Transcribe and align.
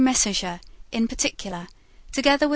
Messager 0.01 0.59
in 0.91 1.07
particular, 1.07 1.67
together 2.11 2.45
with 2.47 2.49
M. 2.49 2.49